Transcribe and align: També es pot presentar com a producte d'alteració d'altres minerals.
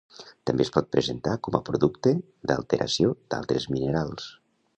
També 0.49 0.63
es 0.67 0.71
pot 0.77 0.87
presentar 0.95 1.35
com 1.47 1.57
a 1.59 1.63
producte 1.67 2.15
d'alteració 2.53 3.13
d'altres 3.35 3.71
minerals. 3.77 4.33